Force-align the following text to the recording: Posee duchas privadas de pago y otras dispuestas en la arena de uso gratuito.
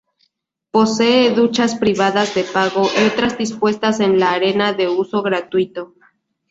Posee 0.71 1.29
duchas 1.29 1.75
privadas 1.75 2.33
de 2.33 2.43
pago 2.43 2.89
y 2.99 3.05
otras 3.07 3.37
dispuestas 3.37 3.99
en 3.99 4.19
la 4.19 4.31
arena 4.31 4.73
de 4.73 4.87
uso 4.89 5.21
gratuito. 5.21 5.93